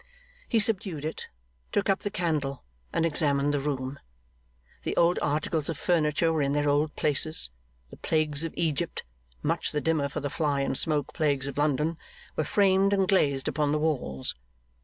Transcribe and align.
He 0.49 0.57
subdued 0.57 1.05
it, 1.05 1.27
took 1.71 1.87
up 1.87 1.99
the 1.99 2.09
candle, 2.09 2.63
and 2.91 3.05
examined 3.05 3.53
the 3.53 3.59
room. 3.59 3.99
The 4.81 4.97
old 4.97 5.19
articles 5.21 5.69
of 5.69 5.77
furniture 5.77 6.33
were 6.33 6.41
in 6.41 6.53
their 6.53 6.67
old 6.67 6.95
places; 6.95 7.51
the 7.91 7.97
Plagues 7.97 8.43
of 8.43 8.51
Egypt, 8.57 9.03
much 9.43 9.71
the 9.71 9.79
dimmer 9.79 10.09
for 10.09 10.19
the 10.19 10.31
fly 10.31 10.61
and 10.61 10.75
smoke 10.75 11.13
plagues 11.13 11.45
of 11.45 11.59
London, 11.59 11.99
were 12.35 12.43
framed 12.43 12.93
and 12.93 13.07
glazed 13.07 13.47
upon 13.47 13.71
the 13.71 13.77
walls. 13.77 14.33